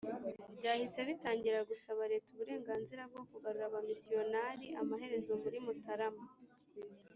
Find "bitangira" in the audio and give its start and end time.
1.09-1.59